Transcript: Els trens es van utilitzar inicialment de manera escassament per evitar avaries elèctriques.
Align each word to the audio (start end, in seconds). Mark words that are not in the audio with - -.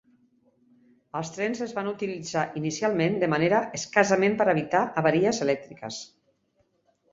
Els 1.19 1.29
trens 1.35 1.61
es 1.65 1.75
van 1.79 1.89
utilitzar 1.91 2.45
inicialment 2.63 3.19
de 3.25 3.31
manera 3.35 3.61
escassament 3.81 4.41
per 4.43 4.49
evitar 4.57 4.85
avaries 5.05 5.45
elèctriques. 5.49 6.03